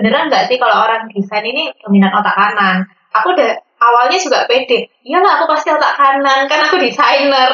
beneran 0.00 0.32
nggak 0.32 0.48
sih 0.48 0.56
kalau 0.56 0.88
orang 0.88 1.12
desain 1.12 1.44
ini 1.44 1.76
dominan 1.84 2.08
otak 2.16 2.32
kanan? 2.32 2.88
Aku 3.20 3.36
udah 3.36 3.52
awalnya 3.84 4.16
juga 4.16 4.48
pede. 4.48 4.88
Iyalah 5.04 5.44
aku 5.44 5.52
pasti 5.52 5.68
otak 5.76 5.92
kanan 5.92 6.48
kan 6.48 6.72
aku 6.72 6.80
desainer. 6.80 7.52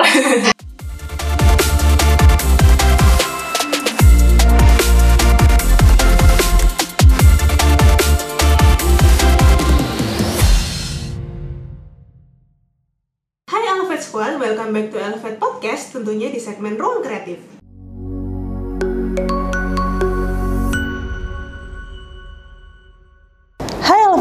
Hai 13.50 13.62
Elevate 13.74 14.06
Squad, 14.06 14.38
welcome 14.38 14.70
back 14.70 14.94
to 14.94 15.02
Elevate 15.02 15.42
Podcast, 15.42 15.98
tentunya 15.98 16.30
di 16.30 16.38
segmen 16.38 16.78
Ruang 16.78 17.02
Kreatif. 17.02 17.55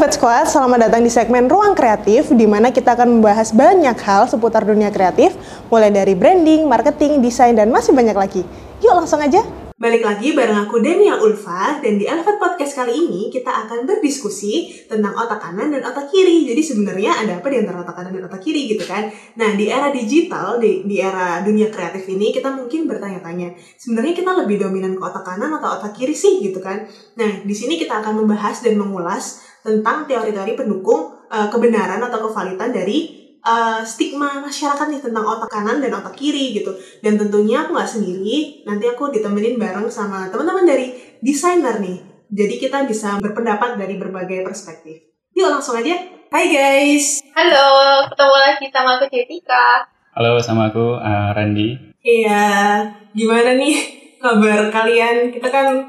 Elevate 0.06 0.22
Squad, 0.22 0.46
selamat 0.46 0.78
datang 0.86 1.02
di 1.02 1.10
segmen 1.10 1.50
Ruang 1.50 1.74
Kreatif, 1.74 2.30
di 2.30 2.46
mana 2.46 2.70
kita 2.70 2.94
akan 2.94 3.18
membahas 3.18 3.50
banyak 3.50 3.98
hal 4.06 4.30
seputar 4.30 4.62
dunia 4.62 4.86
kreatif, 4.94 5.34
mulai 5.66 5.90
dari 5.90 6.14
branding, 6.14 6.62
marketing, 6.70 7.18
desain, 7.18 7.58
dan 7.58 7.74
masih 7.74 7.90
banyak 7.90 8.14
lagi. 8.14 8.46
Yuk 8.86 8.94
langsung 8.94 9.18
aja! 9.18 9.42
Balik 9.74 10.06
lagi 10.06 10.32
bareng 10.32 10.62
aku 10.62 10.78
Denia 10.78 11.18
Ulfa, 11.18 11.82
dan 11.82 11.98
di 11.98 12.06
Elevate 12.06 12.38
Podcast 12.38 12.78
kali 12.78 12.96
ini 12.96 13.34
kita 13.34 13.66
akan 13.66 13.82
berdiskusi 13.82 14.86
tentang 14.86 15.12
otak 15.12 15.42
kanan 15.42 15.74
dan 15.74 15.82
otak 15.82 16.06
kiri. 16.08 16.46
Jadi 16.48 16.62
sebenarnya 16.62 17.26
ada 17.26 17.42
apa 17.42 17.50
di 17.50 17.60
antara 17.60 17.82
otak 17.82 17.98
kanan 17.98 18.14
dan 18.14 18.24
otak 18.30 18.40
kiri 18.46 18.72
gitu 18.72 18.86
kan? 18.86 19.10
Nah 19.36 19.58
di 19.58 19.68
era 19.68 19.90
digital, 19.92 20.62
di, 20.62 20.86
di 20.86 21.02
era 21.02 21.42
dunia 21.42 21.68
kreatif 21.68 22.06
ini 22.08 22.30
kita 22.32 22.54
mungkin 22.54 22.86
bertanya-tanya, 22.88 23.52
sebenarnya 23.76 24.14
kita 24.16 24.30
lebih 24.38 24.64
dominan 24.64 24.96
ke 24.96 25.02
otak 25.02 25.26
kanan 25.26 25.52
atau 25.60 25.76
otak 25.76 25.92
kiri 25.92 26.14
sih 26.16 26.40
gitu 26.40 26.62
kan? 26.62 26.86
Nah 27.18 27.44
di 27.44 27.52
sini 27.52 27.76
kita 27.76 28.00
akan 28.00 28.24
membahas 28.24 28.64
dan 28.64 28.80
mengulas 28.80 29.44
tentang 29.66 30.06
teori-teori 30.06 30.54
pendukung 30.54 31.26
uh, 31.26 31.50
kebenaran 31.50 31.98
atau 31.98 32.30
kevalitan 32.30 32.70
dari 32.70 33.10
uh, 33.42 33.82
stigma 33.82 34.38
masyarakat 34.38 34.86
nih 34.86 35.02
tentang 35.02 35.26
otak 35.26 35.50
kanan 35.50 35.82
dan 35.82 35.90
otak 35.90 36.14
kiri 36.14 36.54
gitu. 36.54 36.70
Dan 37.02 37.18
tentunya 37.18 37.66
aku 37.66 37.74
nggak 37.74 37.90
sendiri, 37.90 38.62
nanti 38.62 38.86
aku 38.86 39.10
ditemenin 39.10 39.58
bareng 39.58 39.90
sama 39.90 40.30
teman-teman 40.30 40.62
dari 40.62 40.94
desainer 41.18 41.82
nih. 41.82 41.98
Jadi 42.30 42.54
kita 42.62 42.86
bisa 42.86 43.18
berpendapat 43.18 43.74
dari 43.74 43.98
berbagai 43.98 44.46
perspektif. 44.46 45.02
Yuk 45.34 45.50
langsung 45.50 45.74
aja. 45.74 45.94
Hai 46.30 46.46
guys. 46.50 47.22
Halo, 47.34 48.02
ketemu 48.10 48.36
lagi 48.38 48.66
sama 48.70 48.98
aku 48.98 49.06
Jessica. 49.10 49.82
Halo, 50.14 50.38
sama 50.42 50.70
aku 50.70 50.98
uh, 50.98 51.30
Randy. 51.34 51.76
Iya, 52.02 52.82
gimana 53.14 53.58
nih 53.58 53.76
kabar 54.18 54.70
kalian? 54.70 55.30
Kita 55.30 55.50
kan 55.50 55.86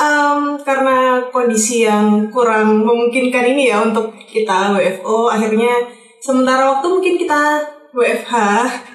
um, 0.00 0.56
karena 0.64 1.28
kondisi 1.28 1.84
yang 1.84 2.32
kurang 2.32 2.82
memungkinkan 2.82 3.44
ini 3.44 3.68
ya 3.68 3.84
untuk 3.84 4.16
kita 4.16 4.72
WFO, 4.72 5.28
akhirnya 5.28 5.84
sementara 6.24 6.72
waktu 6.72 6.86
mungkin 6.88 7.14
kita 7.20 7.60
WFH 7.92 8.34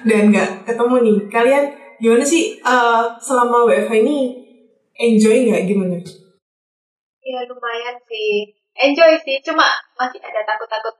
dan 0.04 0.34
nggak 0.34 0.66
ketemu 0.66 0.96
nih. 1.06 1.18
Kalian 1.30 1.64
gimana 2.02 2.24
sih 2.26 2.58
uh, 2.60 3.14
selama 3.22 3.64
WFH 3.70 4.02
ini 4.02 4.18
enjoy 4.98 5.46
nggak 5.46 5.64
gimana? 5.70 5.96
Ya 7.22 7.38
lumayan 7.46 7.96
sih, 8.06 8.50
enjoy 8.74 9.14
sih. 9.22 9.38
Cuma 9.46 9.66
masih 9.94 10.18
ada 10.22 10.42
takut-takut 10.42 10.94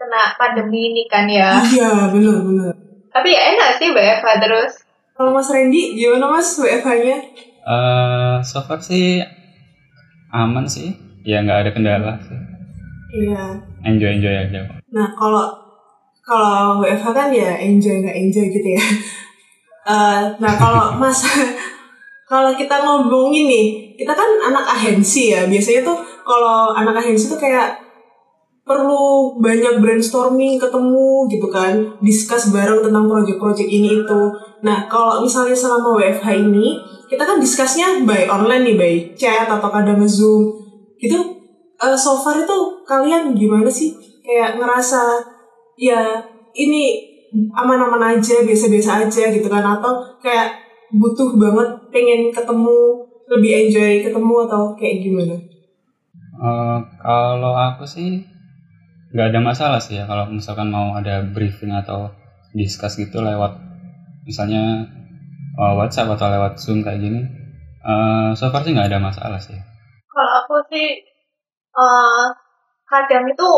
kena 0.00 0.32
pandemi 0.40 0.92
ini 0.94 1.04
kan 1.04 1.28
ya. 1.28 1.60
Iya 1.60 2.08
benar-benar. 2.08 2.72
Tapi 3.10 3.28
ya 3.34 3.42
enak 3.56 3.76
sih 3.76 3.92
WFH 3.92 4.28
terus. 4.40 4.72
Kalau 5.20 5.36
Mas 5.36 5.52
Randy 5.52 6.00
gimana 6.00 6.32
Mas 6.32 6.56
WFH-nya? 6.56 7.18
Uh, 7.60 8.40
so 8.40 8.64
far 8.64 8.80
sih 8.80 9.20
aman 10.30 10.64
sih, 10.66 10.94
ya 11.26 11.42
nggak 11.42 11.66
ada 11.66 11.70
kendala 11.74 12.12
sih. 12.22 12.38
Iya. 13.10 13.58
Enjoy 13.82 14.10
enjoy 14.18 14.34
aja. 14.34 14.60
Nah 14.94 15.08
kalau 15.18 15.50
kalau 16.22 16.78
WFH 16.78 17.06
kan 17.10 17.28
ya 17.34 17.58
enjoy 17.58 18.06
nggak 18.06 18.16
enjoy 18.16 18.46
gitu 18.50 18.68
ya. 18.78 18.84
Uh, 19.82 20.30
nah 20.42 20.52
kalau 20.54 20.94
Mas 21.00 21.26
kalau 22.30 22.54
kita 22.54 22.78
ngomongin 22.86 23.50
nih, 23.50 23.66
kita 23.98 24.14
kan 24.14 24.30
anak 24.46 24.64
agensi 24.78 25.34
ya. 25.34 25.50
Biasanya 25.50 25.82
tuh 25.82 25.98
kalau 26.22 26.70
anak 26.70 27.02
agensi 27.02 27.26
tuh 27.26 27.40
kayak 27.42 27.89
perlu 28.64 29.34
banyak 29.40 29.80
brainstorming, 29.82 30.60
ketemu 30.60 31.26
gitu 31.26 31.48
kan, 31.50 31.74
discuss 32.04 32.52
bareng 32.54 32.84
tentang 32.84 33.08
project-project 33.08 33.66
ini 33.66 34.04
itu. 34.04 34.22
Nah, 34.62 34.86
kalau 34.86 35.24
misalnya 35.24 35.56
selama 35.56 35.96
WFH 35.96 36.28
ini, 36.36 36.78
kita 37.10 37.26
kan 37.26 37.42
discussnya 37.42 38.06
by 38.06 38.30
online 38.30 38.70
nih, 38.70 38.76
by 38.78 38.94
chat 39.18 39.50
atau 39.50 39.68
kadang 39.72 39.98
nge-zoom. 39.98 40.54
Gitu, 41.00 41.18
uh, 41.80 41.96
so 41.96 42.20
far 42.20 42.38
itu 42.38 42.58
kalian 42.86 43.34
gimana 43.34 43.66
sih? 43.66 43.96
Kayak 44.22 44.62
ngerasa, 44.62 45.18
ya 45.74 46.22
ini 46.54 47.10
aman-aman 47.50 48.14
aja, 48.14 48.46
biasa-biasa 48.46 49.08
aja 49.08 49.34
gitu 49.34 49.48
kan. 49.50 49.64
Atau 49.64 49.98
kayak 50.22 50.54
butuh 50.94 51.34
banget 51.34 51.68
pengen 51.90 52.30
ketemu, 52.30 53.02
lebih 53.26 53.66
enjoy 53.66 54.06
ketemu 54.06 54.34
atau 54.46 54.62
kayak 54.78 55.02
gimana? 55.02 55.34
Uh, 56.40 56.78
kalau 57.02 57.52
aku 57.52 57.82
sih 57.82 58.29
nggak 59.10 59.26
ada 59.34 59.40
masalah 59.42 59.80
sih 59.82 59.98
ya 59.98 60.06
kalau 60.06 60.30
misalkan 60.30 60.70
mau 60.70 60.94
ada 60.94 61.26
briefing 61.26 61.74
atau 61.74 62.14
discuss 62.54 62.94
gitu 62.94 63.22
lewat 63.22 63.58
misalnya 64.26 64.86
uh, 65.58 65.74
WhatsApp 65.74 66.14
atau 66.14 66.30
lewat 66.30 66.60
Zoom 66.60 66.86
kayak 66.86 67.00
gini. 67.02 67.22
Uh, 67.80 68.36
so 68.36 68.52
far 68.52 68.62
sih 68.62 68.76
nggak 68.76 68.92
ada 68.92 69.00
masalah 69.00 69.40
sih. 69.40 69.56
Kalau 70.10 70.32
aku 70.44 70.54
sih 70.68 71.00
uh, 71.74 72.28
kadang 72.86 73.26
itu 73.30 73.48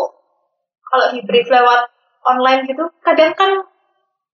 kalau 0.87 1.07
di 1.11 1.21
brief 1.25 1.49
lewat 1.49 1.89
online 2.23 2.69
gitu, 2.69 2.85
kadang 3.03 3.33
kan 3.35 3.67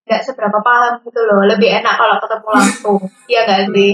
nggak 0.04 0.22
seberapa 0.26 0.60
paham 0.60 1.00
gitu 1.02 1.20
loh. 1.24 1.46
Lebih 1.46 1.82
enak 1.82 1.94
kalau 1.96 2.16
ketemu 2.20 2.48
langsung, 2.52 3.00
iya 3.30 3.40
nggak 3.48 3.62
sih? 3.72 3.92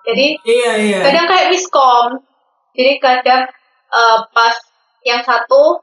Jadi 0.00 0.26
iya, 0.46 0.72
iya. 0.80 0.98
kadang 1.04 1.26
kayak 1.28 1.48
miskom. 1.52 2.22
Jadi 2.72 3.02
kadang 3.02 3.50
uh, 3.90 4.18
pas 4.30 4.54
yang 5.02 5.20
satu 5.26 5.82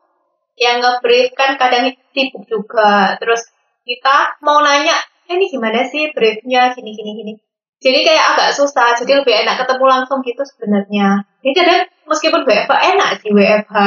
yang 0.57 0.81
nge-brief 0.81 1.37
kan 1.37 1.55
kadang 1.55 1.93
sibuk 2.11 2.43
juga. 2.49 3.15
Terus 3.21 3.45
kita 3.85 4.41
mau 4.43 4.59
nanya, 4.59 4.97
eh, 5.29 5.37
ini 5.37 5.47
gimana 5.47 5.85
sih 5.87 6.09
briefnya 6.11 6.73
gini 6.73 6.91
gini 6.97 7.11
gini. 7.13 7.33
Jadi 7.77 8.01
kayak 8.01 8.25
agak 8.33 8.49
susah, 8.57 8.97
jadi 8.97 9.21
lebih 9.21 9.45
enak 9.45 9.61
ketemu 9.61 9.85
langsung 9.85 10.25
gitu 10.25 10.41
sebenarnya. 10.41 11.21
Jadi 11.45 11.53
kadang 11.53 11.81
meskipun 12.09 12.41
WFH 12.41 12.73
enak 12.73 13.09
sih 13.21 13.29
WFH, 13.29 13.77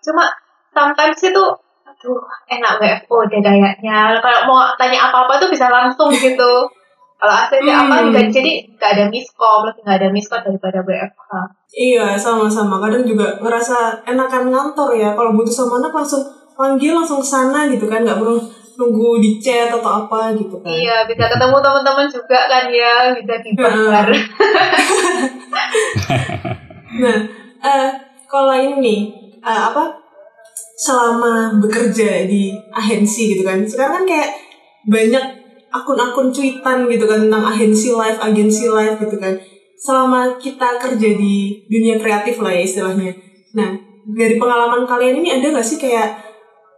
cuma 0.00 0.32
sometimes 0.72 1.20
itu 1.20 1.44
aduh 1.84 2.24
enak 2.48 2.80
WFO 2.80 3.16
deh 3.28 3.40
kayaknya. 3.44 4.16
Kalau 4.16 4.40
mau 4.48 4.64
tanya 4.80 5.12
apa-apa 5.12 5.44
tuh 5.44 5.52
bisa 5.52 5.68
langsung 5.68 6.08
gitu. 6.16 6.72
Kalau 7.24 7.40
ACC 7.40 7.64
hmm. 7.64 7.80
apa 7.88 7.96
juga 8.04 8.20
jadi 8.28 8.52
gak 8.76 8.90
ada 9.00 9.04
miskom, 9.08 9.64
lebih 9.64 9.80
gak 9.88 9.96
ada 9.96 10.08
miskom 10.12 10.40
daripada 10.44 10.84
WFH. 10.84 11.32
Iya, 11.72 12.20
sama-sama. 12.20 12.84
Kadang 12.84 13.08
juga 13.08 13.40
ngerasa 13.40 14.04
enakan 14.04 14.52
ngantor 14.52 14.92
ya. 14.92 15.16
Kalau 15.16 15.32
butuh 15.32 15.48
sama 15.48 15.80
anak 15.80 15.96
langsung 15.96 16.20
panggil 16.52 16.92
langsung 16.92 17.24
ke 17.24 17.28
sana 17.32 17.64
gitu 17.72 17.88
kan, 17.88 18.04
nggak 18.04 18.20
perlu 18.20 18.36
nunggu 18.76 19.24
di 19.24 19.40
chat 19.40 19.72
atau 19.72 20.04
apa 20.04 20.36
gitu 20.36 20.60
kan. 20.60 20.68
Iya, 20.68 21.08
bisa 21.08 21.24
ketemu 21.32 21.56
teman-teman 21.64 22.06
juga 22.12 22.40
kan 22.44 22.68
ya, 22.68 23.16
bisa 23.16 23.34
dibabar. 23.40 24.06
nah, 27.00 27.18
uh, 27.64 27.88
kalau 28.28 28.52
ini 28.52 29.16
uh, 29.40 29.72
apa 29.72 29.96
selama 30.76 31.56
bekerja 31.56 32.28
di 32.28 32.52
agensi 32.68 33.32
gitu 33.32 33.48
kan, 33.48 33.64
sekarang 33.64 34.04
kan 34.04 34.12
kayak 34.12 34.30
banyak 34.84 35.24
akun-akun 35.74 36.30
cuitan 36.30 36.86
gitu 36.86 37.04
kan 37.10 37.26
tentang 37.26 37.44
agensi 37.50 37.90
live, 37.90 38.18
agensi 38.22 38.70
live 38.70 38.96
gitu 39.02 39.16
kan. 39.18 39.34
Selama 39.74 40.38
kita 40.38 40.78
kerja 40.78 41.08
di 41.18 41.66
dunia 41.66 41.98
kreatif 41.98 42.38
lah 42.38 42.54
ya 42.54 42.62
istilahnya. 42.62 43.10
Nah, 43.58 43.74
dari 44.14 44.38
pengalaman 44.38 44.86
kalian 44.86 45.18
ini 45.18 45.34
ada 45.34 45.50
gak 45.50 45.66
sih 45.66 45.82
kayak 45.82 46.14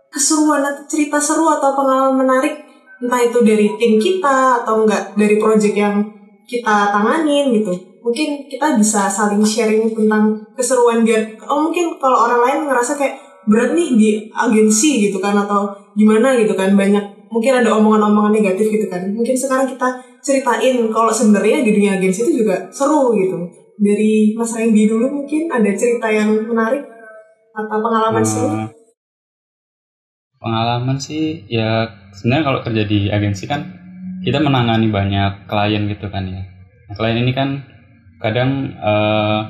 keseruan 0.09 0.65
atau 0.65 0.89
cerita 0.89 1.21
seru 1.21 1.45
atau 1.45 1.77
pengalaman 1.77 2.25
menarik 2.25 2.65
entah 3.05 3.21
itu 3.21 3.45
dari 3.45 3.69
tim 3.77 4.01
kita 4.01 4.65
atau 4.65 4.89
enggak 4.89 5.13
dari 5.13 5.37
project 5.37 5.77
yang 5.77 6.01
kita 6.49 6.95
tanganin 6.95 7.53
gitu 7.53 7.75
mungkin 8.01 8.47
kita 8.47 8.79
bisa 8.79 9.11
saling 9.11 9.43
sharing 9.43 9.91
tentang 9.93 10.39
keseruan 10.55 11.03
biar 11.03 11.37
oh 11.51 11.69
mungkin 11.69 11.99
kalau 11.99 12.25
orang 12.25 12.41
lain 12.41 12.59
ngerasa 12.71 12.97
kayak 12.97 13.19
berat 13.51 13.75
nih 13.75 13.89
di 13.99 14.11
agensi 14.31 15.11
gitu 15.11 15.19
kan 15.19 15.35
atau 15.35 15.75
gimana 15.99 16.39
gitu 16.39 16.55
kan 16.55 16.73
banyak 16.79 17.03
mungkin 17.31 17.53
ada 17.63 17.71
omongan-omongan 17.77 18.33
negatif 18.33 18.67
gitu 18.71 18.87
kan. 18.91 19.03
Mungkin 19.13 19.37
sekarang 19.37 19.67
kita 19.71 19.89
ceritain 20.23 20.77
kalau 20.91 21.13
sebenarnya 21.13 21.63
di 21.63 21.71
dunia 21.75 21.99
agensi 21.99 22.27
itu 22.27 22.43
juga 22.45 22.67
seru 22.71 23.15
gitu. 23.15 23.37
Dari 23.77 24.33
Mas 24.33 24.57
Randy 24.57 24.89
dulu 24.89 25.23
mungkin 25.23 25.53
ada 25.53 25.69
cerita 25.77 26.09
yang 26.09 26.33
menarik 26.49 26.83
atau 27.57 27.79
pengalaman 27.81 28.25
hmm. 28.25 28.33
seru 28.33 28.53
pengalaman 30.37 31.01
sih 31.01 31.49
ya 31.49 31.89
sebenarnya 32.13 32.45
kalau 32.45 32.61
kerja 32.61 32.83
di 32.85 33.09
agensi 33.09 33.49
kan 33.49 33.67
kita 34.21 34.39
menangani 34.39 34.93
banyak 34.93 35.49
klien 35.49 35.89
gitu 35.91 36.07
kan 36.13 36.29
ya. 36.29 36.45
Nah, 36.87 36.95
klien 36.95 37.19
ini 37.19 37.33
kan 37.33 37.65
kadang 38.21 38.77
uh, 38.79 39.49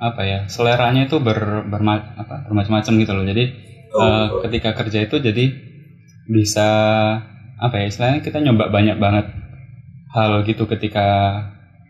apa 0.00 0.22
ya 0.24 0.38
seleranya 0.48 1.04
itu 1.04 1.20
ber, 1.20 1.68
berma, 1.68 2.16
apa, 2.16 2.48
bermacam-macam 2.48 2.92
gitu 3.04 3.12
loh. 3.12 3.26
Jadi 3.26 3.44
Oh, 3.90 4.06
eh, 4.06 4.26
ketika 4.46 4.70
kerja 4.78 5.02
itu 5.02 5.18
jadi 5.18 5.44
bisa 6.30 6.68
apa 7.60 7.74
ya 7.76 7.84
istilahnya 7.90 8.22
kita 8.22 8.38
nyoba 8.40 8.70
banyak 8.70 8.96
banget 8.96 9.26
hal 10.14 10.46
gitu 10.46 10.64
ketika 10.70 11.36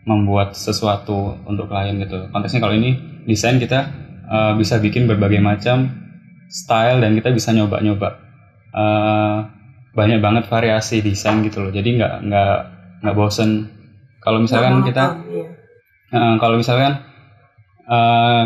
membuat 0.09 0.57
sesuatu 0.57 1.37
untuk 1.45 1.69
klien 1.69 2.01
gitu. 2.01 2.33
Konteksnya 2.33 2.65
kalau 2.65 2.75
ini 2.75 2.97
desain 3.29 3.61
kita 3.61 3.81
eh, 4.27 4.53
bisa 4.57 4.81
bikin 4.81 5.05
berbagai 5.05 5.39
macam 5.39 5.93
style 6.49 7.05
dan 7.05 7.15
kita 7.15 7.31
bisa 7.31 7.53
nyoba-nyoba. 7.53 8.09
Eh, 8.73 9.37
banyak 9.95 10.19
banget 10.23 10.45
variasi 10.49 11.05
desain 11.05 11.45
gitu 11.45 11.63
loh. 11.63 11.73
Jadi 11.73 12.01
nggak 12.01 12.15
nggak 12.27 12.57
nggak 13.05 13.17
bosen. 13.17 13.69
Kalau 14.21 14.41
misalkan 14.41 14.85
kita 14.85 15.21
iya. 15.29 15.45
Eh, 16.11 16.37
kalau 16.43 16.59
misalkan 16.59 16.99
eh, 17.87 18.43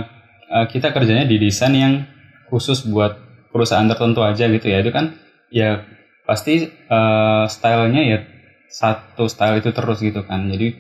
eh, 0.53 0.67
kita 0.69 0.93
kerjanya 0.93 1.25
di 1.25 1.41
desain 1.41 1.73
yang 1.73 2.05
khusus 2.53 2.85
buat 2.85 3.17
perusahaan 3.49 3.89
tertentu 3.89 4.21
aja 4.21 4.45
gitu 4.53 4.67
ya. 4.69 4.85
Itu 4.85 4.93
kan 4.93 5.24
ya 5.55 5.87
pasti 6.27 6.67
eh, 6.67 7.45
stylenya 7.47 8.03
ya 8.03 8.19
satu 8.67 9.31
style 9.31 9.63
itu 9.63 9.71
terus 9.71 10.03
gitu 10.03 10.27
kan 10.27 10.51
jadi 10.51 10.75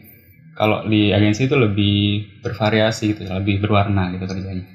kalau 0.59 0.82
di 0.91 1.15
agensi 1.15 1.47
itu 1.47 1.55
lebih 1.55 1.97
bervariasi 2.43 3.15
gitu 3.15 3.31
lebih 3.31 3.62
berwarna 3.62 4.11
gitu 4.19 4.26
kerjanya 4.26 4.75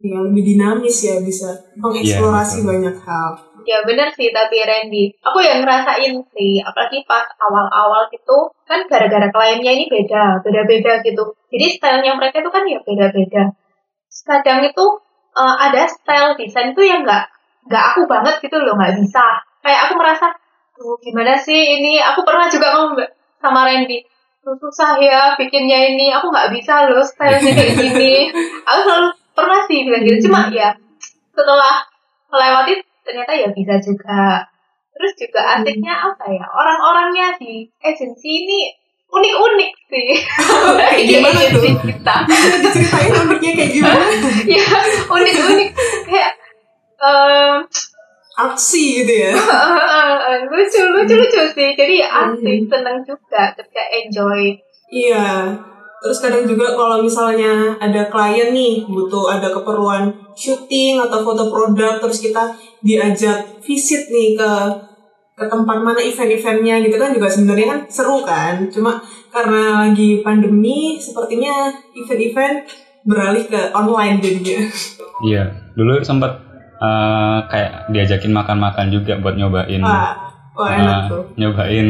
Iya, 0.00 0.16
lebih 0.24 0.56
dinamis 0.56 0.96
ya 1.04 1.20
bisa 1.20 1.52
mengeksplorasi 1.76 2.64
betul. 2.64 2.72
banyak 2.72 2.96
hal. 3.04 3.30
Ya 3.68 3.84
bener 3.84 4.08
sih 4.16 4.32
tapi 4.32 4.64
Randy, 4.64 5.12
aku 5.20 5.44
yang 5.44 5.60
ngerasain 5.60 6.16
sih, 6.32 6.56
apalagi 6.64 7.04
pas 7.04 7.28
awal-awal 7.36 8.08
gitu, 8.08 8.48
kan 8.64 8.88
gara-gara 8.88 9.28
kliennya 9.28 9.76
ini 9.76 9.92
beda, 9.92 10.40
beda-beda 10.40 11.04
gitu. 11.04 11.36
Jadi 11.52 11.64
stylenya 11.76 12.16
mereka 12.16 12.40
itu 12.40 12.48
kan 12.48 12.64
ya 12.64 12.80
beda-beda. 12.80 13.52
Kadang 14.24 14.64
itu 14.64 14.86
eh, 15.36 15.56
ada 15.68 15.84
style 15.84 16.32
desain 16.40 16.72
tuh 16.72 16.80
yang 16.88 17.04
nggak 17.04 17.28
nggak 17.68 17.84
aku 17.92 18.00
banget 18.08 18.34
gitu 18.40 18.56
loh, 18.60 18.74
nggak 18.76 18.96
bisa. 19.00 19.24
Kayak 19.60 19.80
aku 19.88 19.92
merasa, 20.00 20.26
tuh 20.72 20.96
gimana 21.04 21.36
sih 21.36 21.76
ini? 21.76 22.00
Aku 22.00 22.24
pernah 22.24 22.48
juga 22.48 22.72
ngomong 22.72 23.00
sama 23.40 23.68
Randy, 23.68 24.00
"Duh, 24.40 24.56
susah 24.56 24.96
ya 24.96 25.36
bikinnya 25.36 25.92
ini, 25.92 26.08
aku 26.12 26.32
nggak 26.32 26.48
bisa 26.56 26.88
loh 26.88 27.04
stylenya 27.04 27.52
kayak 27.52 27.74
gini. 27.76 28.14
aku 28.68 28.78
selalu 28.84 29.08
pernah 29.36 29.60
sih 29.68 29.78
bilang 29.84 30.02
gitu, 30.04 30.28
cuma 30.28 30.48
ya 30.48 30.72
setelah 31.36 31.84
melewati 32.28 32.72
ternyata 33.04 33.32
ya 33.36 33.48
bisa 33.52 33.74
juga. 33.80 34.44
Terus 34.92 35.12
juga 35.16 35.40
asiknya 35.56 35.94
apa 36.12 36.28
ya? 36.28 36.44
Orang-orangnya 36.44 37.32
di 37.40 37.64
agensi 37.80 38.28
ini 38.44 38.68
unik-unik 39.08 39.72
sih. 39.88 40.10
Kayak 40.78 40.92
Di 41.00 41.04
gimana 41.08 41.40
tuh? 41.40 41.44
agensi 41.48 41.70
kita. 41.88 42.14
Bisa 42.28 42.56
diceritain 42.68 43.12
uniknya 43.16 43.52
kayak 43.56 43.70
gimana? 43.72 44.04
ya, 44.44 44.64
unik-unik 45.08 45.68
kayak 46.04 46.32
em, 47.00 47.64
Aksi 48.40 49.04
gitu 49.04 49.12
ya. 49.28 49.32
lucu 50.50 50.80
lucu 50.80 51.14
lucu 51.18 51.42
sih. 51.52 51.68
Jadi 51.76 52.00
asik, 52.00 52.58
seneng 52.70 53.04
juga, 53.04 53.52
ketika 53.52 53.84
enjoy. 53.92 54.56
Iya. 54.88 55.52
Terus 56.00 56.18
kadang 56.24 56.48
juga 56.48 56.72
kalau 56.72 57.04
misalnya 57.04 57.76
ada 57.76 58.08
klien 58.08 58.56
nih 58.56 58.88
butuh 58.88 59.36
ada 59.36 59.52
keperluan 59.52 60.08
syuting 60.32 60.96
atau 60.96 61.20
foto 61.20 61.52
produk 61.52 62.00
terus 62.00 62.24
kita 62.24 62.56
diajak 62.80 63.60
visit 63.60 64.08
nih 64.08 64.32
ke 64.32 64.52
ke 65.36 65.44
tempat 65.44 65.76
mana 65.84 66.00
event-eventnya 66.00 66.80
gitu 66.80 66.96
kan 66.96 67.12
juga 67.12 67.28
sebenarnya 67.28 67.66
kan 67.76 67.80
seru 67.92 68.24
kan. 68.24 68.64
Cuma 68.72 68.96
karena 69.28 69.84
lagi 69.84 70.24
pandemi 70.24 70.96
sepertinya 70.96 71.68
event-event 71.92 72.64
beralih 73.04 73.44
ke 73.44 73.60
online 73.76 74.16
jadinya. 74.24 74.64
iya 75.20 75.44
dulu 75.76 76.00
sempat 76.00 76.49
eh, 76.80 77.38
kayak 77.46 77.70
diajakin 77.88 78.32
makan-makan 78.32 78.88
juga 78.88 79.16
buat 79.16 79.34
nyobain 79.34 79.80
Wah, 79.80 80.16
wah 80.52 80.68
enak 80.70 80.98
tuh. 81.06 81.22
nyobain 81.36 81.88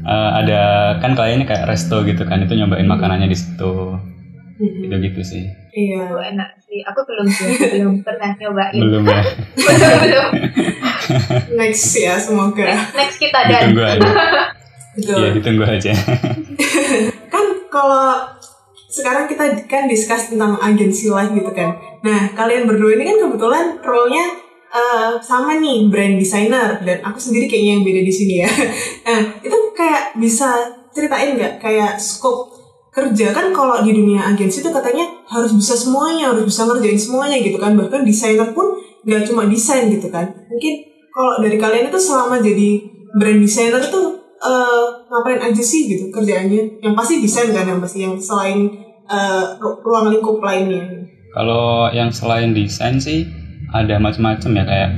eh, 0.00 0.30
ada 0.36 0.60
kan 0.98 1.12
kliennya 1.12 1.44
kayak 1.44 1.66
resto 1.66 2.00
gitu 2.02 2.22
kan 2.22 2.38
itu 2.38 2.54
nyobain 2.54 2.86
makanannya 2.86 3.26
di 3.26 3.34
situ 3.34 3.74
gitu 4.60 4.94
gitu 4.96 5.20
sih 5.20 5.44
Iya. 5.70 6.02
Enak 6.34 6.58
sih. 6.60 6.82
Aku 6.82 7.06
belum 7.06 7.30
belum 7.30 7.94
pernah 8.02 8.34
nyobain. 8.34 8.74
belum 8.74 9.06
ya 9.06 9.22
belum, 9.54 9.98
belum. 10.02 10.28
Next 11.54 11.94
ya 11.94 12.18
semoga. 12.18 12.74
Next 12.90 13.16
kita 13.16 13.38
dan 13.46 13.70
ditunggu 13.70 13.82
aja 13.84 14.10
Gitu. 14.90 15.14
iya 15.14 15.30
ditunggu 15.30 15.62
aja 15.62 15.94
kan 17.32 17.44
kalau 17.70 18.26
sekarang 18.90 19.30
kita 19.30 19.70
kan 19.70 19.86
discuss 19.86 20.34
tentang 20.34 20.58
agensi 20.58 21.06
life 21.08 21.30
gitu 21.30 21.50
kan. 21.54 21.78
Nah, 22.02 22.34
kalian 22.34 22.66
berdua 22.66 22.98
ini 22.98 23.06
kan 23.06 23.16
kebetulan 23.22 23.78
role-nya 23.78 24.26
eh, 24.74 25.10
sama 25.22 25.62
nih 25.62 25.86
brand 25.86 26.18
designer 26.18 26.82
dan 26.82 26.98
aku 27.06 27.22
sendiri 27.22 27.46
kayaknya 27.46 27.78
yang 27.78 27.84
beda 27.86 28.02
di 28.02 28.12
sini 28.12 28.34
ya. 28.42 28.50
Nah, 29.06 29.20
itu 29.40 29.58
kayak 29.78 30.18
bisa 30.18 30.74
ceritain 30.90 31.38
nggak 31.38 31.62
kayak 31.62 31.94
scope 32.02 32.50
kerja 32.90 33.30
kan 33.30 33.54
kalau 33.54 33.86
di 33.86 33.94
dunia 33.94 34.26
agensi 34.26 34.66
itu 34.66 34.70
katanya 34.74 35.06
harus 35.30 35.54
bisa 35.54 35.78
semuanya, 35.78 36.34
harus 36.34 36.42
bisa 36.50 36.66
ngerjain 36.66 36.98
semuanya 36.98 37.38
gitu 37.38 37.56
kan. 37.62 37.78
Bahkan 37.78 38.02
desainer 38.02 38.50
pun 38.50 38.74
nggak 39.06 39.22
cuma 39.30 39.46
desain 39.46 39.86
gitu 39.86 40.10
kan. 40.10 40.26
Mungkin 40.50 40.74
kalau 41.14 41.38
dari 41.38 41.54
kalian 41.54 41.86
itu 41.86 41.98
selama 42.02 42.42
jadi 42.42 42.82
brand 43.14 43.38
designer 43.38 43.82
itu 43.82 44.19
eh, 44.40 44.82
ngapain 45.08 45.40
aja 45.40 45.62
sih 45.62 45.86
gitu 45.88 46.08
kerjaannya? 46.08 46.80
Yang 46.80 46.94
pasti 46.96 47.14
desain 47.20 47.50
kan 47.52 47.64
yang 47.68 47.80
pasti 47.80 47.98
yang 48.04 48.16
selain 48.16 48.68
ru- 49.58 49.78
ruang 49.82 50.06
lingkup 50.14 50.38
lainnya. 50.38 50.86
Kalau 51.34 51.90
yang 51.90 52.10
selain 52.14 52.54
desain 52.54 52.98
sih 53.02 53.26
ada 53.70 53.98
macam-macam 54.02 54.50
ya 54.54 54.64
kayak 54.66 54.90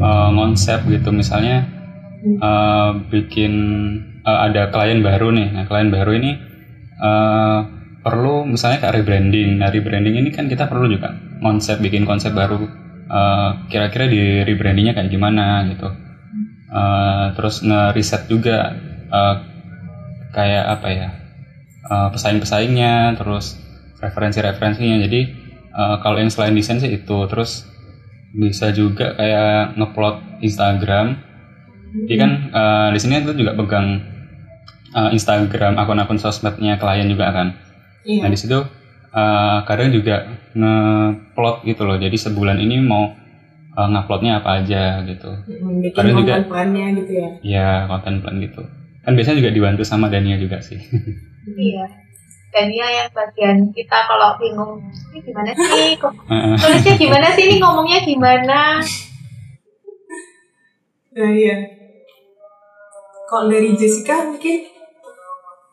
eh, 0.00 0.30
konsep 0.36 0.80
gitu 0.88 1.08
misalnya 1.12 1.64
eh, 2.24 2.90
bikin 3.12 3.52
eh, 4.24 4.38
ada 4.48 4.68
klien 4.72 5.00
baru 5.00 5.32
nih. 5.32 5.48
Nah 5.52 5.64
klien 5.68 5.88
baru 5.92 6.12
ini 6.16 6.30
eh, 7.00 7.58
perlu 8.04 8.46
misalnya 8.46 8.78
kayak 8.84 9.02
rebranding. 9.02 9.58
Nah 9.60 9.68
rebranding 9.72 10.16
ini 10.20 10.30
kan 10.30 10.46
kita 10.46 10.68
perlu 10.70 10.86
juga 10.88 11.12
konsep 11.42 11.80
bikin 11.80 12.04
konsep 12.06 12.32
baru. 12.32 12.86
Kira-kira 13.70 14.10
di 14.10 14.42
rebrandingnya 14.42 14.90
kayak 14.98 15.10
gimana 15.14 15.62
gitu. 15.70 15.86
Eh, 16.66 17.26
terus 17.38 17.62
ngeriset 17.62 18.26
juga 18.26 18.74
eh, 19.06 19.34
kayak 20.34 20.64
apa 20.66 20.88
ya 20.90 21.08
eh, 21.86 22.08
pesaing-pesaingnya 22.10 23.14
terus 23.14 23.54
referensi-referensinya. 24.02 24.98
Jadi 25.06 25.20
eh, 25.70 25.96
kalau 26.02 26.18
yang 26.18 26.30
selain 26.30 26.58
desain 26.58 26.82
sih 26.82 26.90
itu. 26.90 27.18
Terus 27.30 27.64
bisa 28.34 28.74
juga 28.74 29.14
kayak 29.14 29.78
ngeplot 29.78 30.42
Instagram. 30.42 31.22
Jadi 32.04 32.14
kan 32.18 32.30
eh, 32.50 32.88
di 32.92 32.98
sini 32.98 33.22
itu 33.22 33.32
juga 33.38 33.54
pegang 33.54 34.02
eh, 34.90 35.10
Instagram 35.14 35.78
akun-akun 35.78 36.18
sosmednya 36.18 36.82
klien 36.82 37.06
juga 37.06 37.30
kan. 37.30 37.48
Nah 38.06 38.26
Iya. 38.26 38.30
di 38.30 38.38
situ 38.38 38.58
eh, 39.14 39.58
kadang 39.70 39.94
juga 39.94 40.34
ngeplot 40.58 41.62
gitu 41.62 41.86
loh. 41.86 41.94
Jadi 41.94 42.18
sebulan 42.18 42.58
ini 42.58 42.82
mau 42.82 43.14
eh, 43.76 43.86
nguploadnya 43.86 44.40
apa 44.40 44.50
aja 44.58 44.82
gitu 45.04 45.30
Mm, 45.46 45.84
Bikin 45.84 45.94
Kadang 45.94 46.16
juga- 46.16 46.34
konten 46.34 46.48
plannya 46.48 46.86
gitu 46.96 47.12
ya. 47.12 47.28
ya 47.42 47.68
konten 47.86 48.14
plan 48.18 48.36
gitu 48.38 48.62
kan 49.00 49.12
biasanya 49.12 49.38
juga 49.38 49.52
dibantu 49.52 49.82
sama 49.82 50.08
Dania 50.08 50.36
juga 50.36 50.58
sih 50.58 50.80
Iya. 51.46 51.86
Dan 52.48 52.66
dia 52.68 52.88
yang 52.90 53.08
bagian 53.12 53.58
kita 53.70 53.98
kalau 54.02 54.32
bingung, 54.34 54.80
ini 55.12 55.20
gimana 55.20 55.52
sih? 55.52 55.92
Tulisnya 56.56 56.94
gimana 57.04 57.28
sih? 57.30 57.44
Ini 57.44 57.60
ngomongnya 57.60 58.00
gimana? 58.00 58.80
Nah 61.12 61.30
iya. 61.30 61.56
Kalau 63.26 63.46
dari 63.46 63.74
Jessica 63.74 64.24
mungkin 64.24 64.72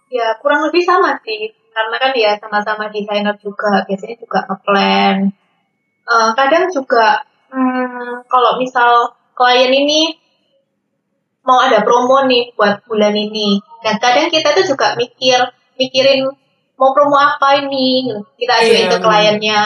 Ya 0.07 0.29
kurang 0.37 0.67
lebih 0.67 0.83
sama 0.83 1.17
sih. 1.19 1.49
Karena 1.71 1.95
kan 1.97 2.11
dia 2.11 2.37
sama-sama 2.37 2.85
desainer 2.87 3.33
juga. 3.39 3.81
Biasanya 3.83 4.13
juga 4.15 4.45
ngeplan. 4.45 5.15
Eh, 6.05 6.29
kadang 6.35 6.69
juga 6.69 7.23
hmm, 7.53 8.25
kalau 8.25 8.57
misal 8.57 9.13
klien 9.37 9.69
ini 9.69 10.17
mau 11.43 11.59
ada 11.59 11.83
promo 11.83 12.23
nih 12.25 12.55
buat 12.57 12.81
bulan 12.87 13.13
ini. 13.13 13.59
Dan 13.83 13.99
kadang 13.99 14.31
kita 14.31 14.55
tuh 14.55 14.65
juga 14.65 14.95
mikir, 14.95 15.37
mikirin 15.77 16.25
mau 16.79 16.95
promo 16.95 17.19
apa 17.19 17.61
ini. 17.61 18.09
Kita 18.39 18.53
ajuin 18.63 18.87
Iya, 18.87 18.91
ke 18.95 18.97
kliennya. 19.03 19.63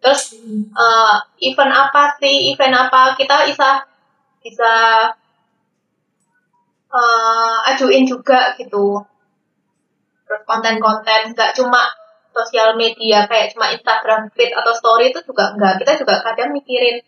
Terus 0.00 0.22
eh, 0.72 1.16
event 1.44 1.72
apa 1.72 2.16
sih? 2.18 2.56
Event 2.56 2.74
apa? 2.88 3.14
Kita 3.14 3.44
bisa 3.44 3.84
bisa 4.40 4.72
eh, 6.90 7.56
ajuin 7.70 8.04
juga 8.08 8.56
gitu. 8.56 9.04
Terus 10.24 10.42
konten-konten 10.48 11.36
nggak 11.36 11.52
cuma 11.58 11.99
sosial 12.30 12.78
media 12.78 13.26
kayak 13.26 13.50
cuma 13.54 13.70
Instagram 13.74 14.30
feed 14.34 14.50
atau 14.54 14.72
story 14.74 15.10
itu 15.10 15.20
juga 15.26 15.54
enggak. 15.54 15.82
Kita 15.82 15.92
juga 15.98 16.14
kadang 16.22 16.50
mikirin 16.54 17.02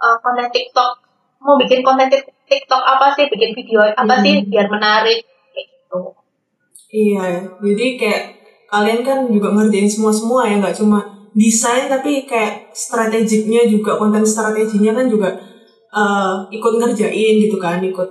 eh, 0.00 0.16
konten 0.20 0.48
TikTok. 0.48 0.90
Mau 1.40 1.56
bikin 1.56 1.80
konten 1.80 2.08
Tik- 2.12 2.32
TikTok 2.48 2.82
apa 2.84 3.12
sih? 3.16 3.28
Bikin 3.28 3.56
video 3.56 3.80
apa 3.84 4.14
Hmm. 4.20 4.24
sih 4.24 4.34
biar 4.48 4.68
menarik 4.68 5.24
kayak 5.52 5.66
gitu. 5.68 6.00
Iya, 6.90 7.46
jadi 7.62 7.86
kayak 7.94 8.22
kalian 8.70 9.00
kan 9.02 9.18
juga 9.26 9.50
ngerjain 9.50 9.90
semua 9.90 10.14
semua 10.14 10.46
ya 10.46 10.62
nggak 10.62 10.78
cuma 10.78 11.02
desain 11.34 11.86
tapi 11.90 12.26
kayak 12.26 12.70
strategiknya 12.74 13.66
juga 13.66 13.94
konten 13.98 14.22
strateginya 14.26 14.94
kan 14.94 15.06
juga 15.06 15.30
uh, 15.94 16.46
ikut 16.50 16.72
ngerjain 16.78 17.34
gitu 17.38 17.58
kan 17.58 17.82
ikut 17.82 18.06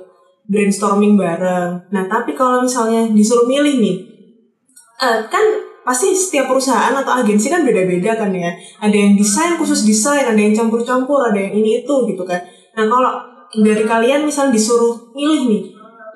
brainstorming 0.48 1.15
bareng 1.20 1.79
nah 1.91 2.03
tapi 2.08 2.36
kalau 2.36 2.63
misalnya 2.63 3.08
disuruh 3.12 3.48
milih 3.48 3.79
nih 3.79 3.98
uh, 5.00 5.20
kan 5.27 5.44
pasti 5.83 6.13
setiap 6.13 6.51
perusahaan 6.51 6.93
atau 6.93 7.19
agensi 7.19 7.50
kan 7.50 7.65
beda-beda 7.65 8.15
kan 8.15 8.31
ya. 8.31 8.51
Ada 8.79 8.95
yang 8.95 9.13
desain 9.17 9.55
khusus 9.57 9.88
desain 9.88 10.25
ada 10.25 10.38
yang 10.38 10.53
campur-campur 10.53 11.31
ada 11.31 11.39
yang 11.39 11.53
ini 11.55 11.83
itu 11.83 11.95
gitu 12.07 12.24
kan. 12.24 12.39
Nah 12.77 12.86
kalau 12.86 13.12
dari 13.57 13.83
kalian 13.83 14.25
misal 14.25 14.53
disuruh 14.53 14.93
milih 15.17 15.41
nih 15.50 15.63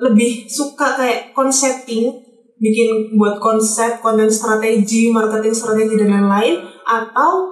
lebih 0.03 0.45
suka 0.45 0.99
kayak 0.99 1.31
concepting 1.33 2.11
bikin 2.59 3.17
buat 3.17 3.41
konsep 3.41 3.99
konten 3.99 4.29
strategi 4.31 5.11
marketing 5.11 5.51
strategi 5.55 5.99
dan 5.99 6.15
lain-lain 6.15 6.63
atau 6.87 7.51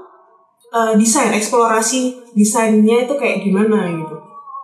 uh, 0.72 0.94
desain 0.96 1.32
eksplorasi 1.36 2.32
desainnya 2.36 3.08
itu 3.08 3.14
kayak 3.20 3.44
gimana 3.44 3.92
gitu. 3.92 4.16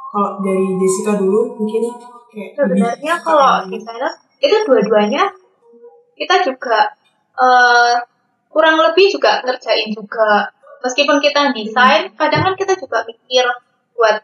Kalau 0.08 0.39
dari 0.39 0.66
Jessica 0.80 1.20
dulu 1.20 1.58
mungkin 1.60 1.84
kayak 2.32 2.56
sebenarnya 2.56 3.13
kalau 3.20 3.68
desainer 3.68 4.13
itu 4.39 4.56
dua-duanya 4.63 5.27
kita 6.18 6.36
juga 6.46 6.97
uh, 7.38 7.96
kurang 8.51 8.77
lebih 8.82 9.13
juga 9.13 9.41
ngerjain 9.46 9.94
juga. 9.94 10.51
Meskipun 10.82 11.17
kita 11.22 11.53
desain 11.53 12.13
kadang 12.13 12.51
kan 12.51 12.53
kita 12.53 12.77
juga 12.77 13.01
mikir 13.06 13.46
buat 13.98 14.22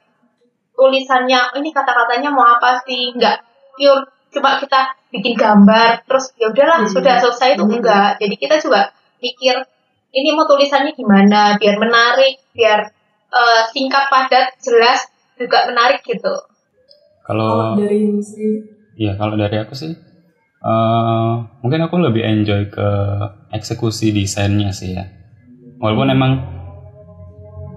tulisannya 0.73 1.53
oh, 1.53 1.57
ini 1.61 1.69
kata-katanya 1.73 2.29
mau 2.29 2.45
apa 2.45 2.81
sih? 2.85 3.13
Nggak. 3.13 3.41
Pure 3.73 4.09
cuma 4.33 4.57
kita 4.57 4.97
bikin 5.13 5.37
gambar 5.37 6.09
terus 6.09 6.33
ya 6.41 6.49
udahlah 6.49 6.81
hmm. 6.81 6.89
sudah 6.89 7.21
selesai 7.21 7.53
itu 7.53 7.69
hmm. 7.69 7.77
enggak 7.77 8.17
jadi 8.17 8.33
kita 8.33 8.55
juga 8.65 8.89
mikir 9.21 9.61
ini 10.13 10.29
mau 10.37 10.45
tulisannya 10.45 10.93
gimana? 10.93 11.57
Biar 11.57 11.75
menarik 11.81 12.37
biar 12.53 12.85
uh, 13.33 13.61
singkat 13.73 14.13
padat 14.13 14.61
jelas 14.61 15.09
juga 15.37 15.65
menarik 15.65 16.05
gitu. 16.05 16.33
Kalau 17.25 17.73
dari 17.73 18.13
Iya 18.93 19.17
kalau 19.17 19.33
dari 19.33 19.57
aku 19.57 19.73
sih 19.73 20.12
uh, 20.63 21.43
mungkin 21.61 21.83
aku 21.85 21.99
lebih 21.99 22.23
enjoy 22.23 22.71
ke 22.71 22.89
eksekusi 23.53 24.15
desainnya 24.15 24.71
sih 24.71 24.95
ya. 24.95 25.05
Walaupun 25.83 26.07
emang 26.15 26.31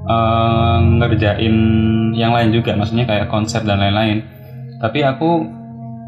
uh, 0.06 0.78
ngerjain 1.02 1.54
yang 2.14 2.32
lain 2.32 2.54
juga 2.54 2.78
maksudnya 2.78 3.04
kayak 3.04 3.28
konsep 3.28 3.66
dan 3.66 3.82
lain-lain. 3.82 4.22
Tapi 4.78 5.02
aku 5.02 5.42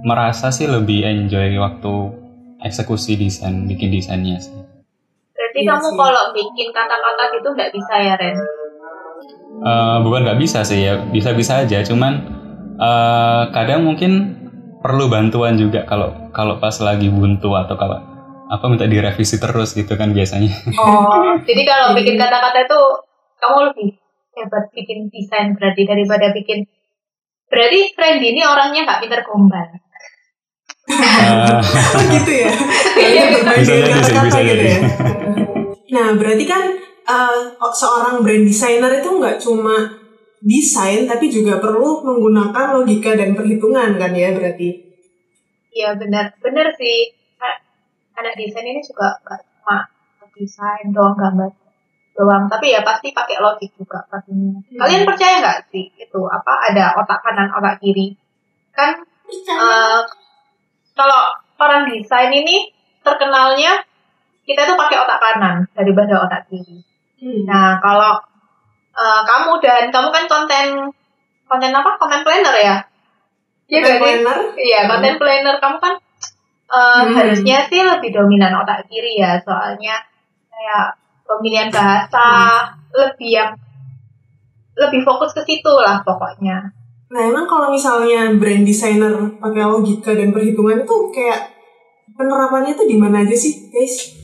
merasa 0.07 0.55
sih 0.55 0.71
lebih 0.71 1.03
enjoy 1.03 1.59
waktu 1.59 1.95
eksekusi 2.63 3.19
desain 3.19 3.67
bikin 3.67 3.91
desainnya 3.91 4.39
sih. 4.39 4.55
Berarti 5.35 5.59
iya 5.63 5.75
kamu 5.75 5.89
sih. 5.91 5.99
kalau 5.99 6.25
bikin 6.35 6.69
kata-kata 6.71 7.23
gitu 7.35 7.49
nggak 7.55 7.71
bisa 7.75 7.95
ya 7.99 8.15
Ren? 8.15 8.37
Uh, 9.59 9.97
bukan 10.07 10.23
nggak 10.23 10.39
bisa 10.39 10.63
sih 10.63 10.87
ya. 10.87 11.03
Bisa-bisa 11.11 11.67
aja 11.67 11.83
cuman 11.83 12.23
uh, 12.79 13.51
kadang 13.51 13.83
mungkin 13.83 14.39
perlu 14.79 15.11
bantuan 15.11 15.59
juga 15.59 15.83
kalau 15.83 16.15
kalau 16.39 16.63
pas 16.63 16.79
lagi 16.79 17.11
buntu 17.11 17.51
atau 17.59 17.75
kalau 17.75 17.99
apa 18.47 18.65
minta 18.71 18.87
direvisi 18.87 19.43
terus 19.43 19.75
gitu 19.75 19.99
kan 19.99 20.15
biasanya. 20.15 20.55
Oh, 20.79 21.35
jadi 21.43 21.67
kalau 21.67 21.99
bikin 21.99 22.15
kata-kata 22.15 22.63
itu 22.63 22.81
kamu 23.43 23.59
lebih 23.75 23.89
hebat 24.39 24.65
bikin 24.71 25.11
desain 25.11 25.59
berarti 25.59 25.83
daripada 25.83 26.31
bikin 26.31 26.63
berarti 27.51 27.91
friend 27.91 28.23
ini 28.23 28.47
orangnya 28.47 28.87
nggak 28.87 29.01
pinter 29.03 29.21
gombal. 29.27 29.67
Uh, 30.89 31.59
oh 31.61 32.03
gitu 32.17 32.33
ya. 32.33 32.51
Iya, 32.97 33.23
bisa 33.35 33.53
jadi 33.61 33.93
sih, 34.01 34.17
bisa 34.25 34.41
gitu 34.41 34.65
ya. 34.65 34.81
Nah, 35.93 36.09
berarti 36.17 36.45
kan 36.49 36.65
uh, 37.05 37.69
seorang 37.75 38.23
brand 38.25 38.47
designer 38.47 38.95
itu 38.97 39.11
nggak 39.11 39.37
cuma 39.43 39.77
desain 40.39 41.05
tapi 41.05 41.27
juga 41.29 41.59
perlu 41.59 42.07
menggunakan 42.07 42.79
logika 42.79 43.19
dan 43.19 43.35
perhitungan 43.35 43.99
kan 43.99 44.15
ya 44.15 44.33
berarti. 44.33 44.88
Iya 45.73 45.95
benar, 45.97 46.37
benar 46.41 46.73
sih. 46.77 47.15
Anak 48.19 48.35
desain 48.35 48.67
ini 48.67 48.83
juga 48.83 49.15
nggak 49.23 49.41
cuma 49.47 49.87
desain 50.35 50.91
doang 50.91 51.15
gambar 51.15 51.55
doang, 52.19 52.51
tapi 52.51 52.75
ya 52.75 52.83
pasti 52.83 53.15
pakai 53.15 53.39
logik 53.39 53.71
juga 53.79 54.03
pastinya. 54.11 54.59
Hmm. 54.59 54.75
Kalian 54.75 55.07
percaya 55.07 55.39
nggak 55.39 55.71
sih 55.71 55.87
itu 55.95 56.21
apa 56.27 56.53
ada 56.67 56.99
otak 56.99 57.23
kanan 57.23 57.55
otak 57.55 57.79
kiri? 57.79 58.19
Kan 58.75 59.07
uh, 59.55 60.03
kalau 60.99 61.23
orang 61.63 61.87
desain 61.87 62.35
ini 62.35 62.75
terkenalnya 63.07 63.87
kita 64.43 64.67
tuh 64.67 64.75
pakai 64.75 64.99
otak 64.99 65.23
kanan 65.23 65.57
daripada 65.79 66.27
otak 66.27 66.51
kiri. 66.51 66.83
Hmm. 67.23 67.47
Nah 67.47 67.79
kalau 67.79 68.19
uh, 68.99 69.23
kamu 69.23 69.63
dan 69.63 69.95
kamu 69.95 70.11
kan 70.11 70.25
konten 70.27 70.67
konten 71.47 71.71
apa? 71.71 71.91
Konten 72.03 72.27
planner 72.27 72.57
ya? 72.59 72.77
Iya 73.69 73.81
konten 73.85 74.01
planner? 74.01 74.39
Iya 74.57 74.81
konten 74.89 75.13
hmm. 75.15 75.21
planner 75.21 75.57
kamu 75.61 75.77
kan 75.77 75.95
uh, 76.73 77.05
hmm. 77.05 77.13
harusnya 77.13 77.57
sih 77.69 77.81
lebih 77.85 78.11
dominan 78.17 78.65
otak 78.65 78.89
kiri 78.89 79.21
ya 79.21 79.37
soalnya 79.45 80.01
kayak 80.49 80.97
pemilihan 81.29 81.69
bahasa 81.69 82.27
hmm. 82.65 82.97
lebih 82.97 83.31
yang 83.31 83.53
lebih 84.79 85.05
fokus 85.05 85.37
ke 85.37 85.43
situ 85.45 85.73
lah 85.77 86.01
pokoknya. 86.01 86.73
Nah 87.09 87.21
emang 87.25 87.45
kalau 87.45 87.69
misalnya 87.69 88.33
brand 88.41 88.65
designer 88.65 89.13
pakai 89.37 89.65
logika 89.65 90.17
dan 90.17 90.33
perhitungan 90.33 90.85
itu 90.85 90.97
kayak 91.13 91.53
penerapannya 92.17 92.73
tuh 92.73 92.89
di 92.89 92.97
mana 92.97 93.21
aja 93.21 93.37
sih 93.37 93.69
guys? 93.69 94.17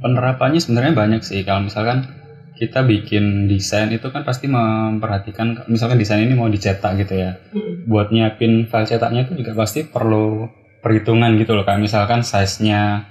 Penerapannya 0.00 0.60
sebenarnya 0.62 0.94
banyak 0.96 1.20
sih 1.20 1.44
kalau 1.44 1.66
misalkan 1.66 2.17
kita 2.58 2.82
bikin 2.82 3.46
desain 3.46 3.86
itu 3.94 4.10
kan 4.10 4.26
pasti 4.26 4.50
memperhatikan 4.50 5.70
misalkan 5.70 5.94
desain 5.94 6.18
ini 6.18 6.34
mau 6.34 6.50
dicetak 6.50 6.98
gitu 6.98 7.14
ya. 7.14 7.38
Hmm. 7.54 7.86
Buat 7.86 8.10
nyiapin 8.10 8.66
file 8.66 8.90
cetaknya 8.90 9.30
itu 9.30 9.38
juga 9.38 9.54
pasti 9.54 9.86
perlu 9.86 10.50
perhitungan 10.82 11.38
gitu 11.38 11.54
loh 11.54 11.62
kayak 11.62 11.78
misalkan 11.78 12.26
size-nya 12.26 13.06